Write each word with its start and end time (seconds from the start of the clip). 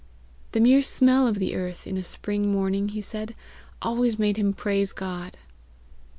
The 0.53 0.59
mere 0.59 0.81
smell 0.81 1.27
of 1.27 1.37
the 1.37 1.53
earth 1.55 1.85
in 1.85 1.95
a 1.95 2.03
spring 2.03 2.51
morning, 2.51 2.87
he 2.89 3.01
said, 3.01 3.35
always 3.83 4.17
made 4.17 4.37
him 4.37 4.51
praise 4.51 4.93
God. 4.93 5.37